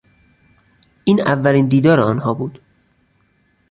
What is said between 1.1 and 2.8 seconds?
اولین دیدار آنها بود.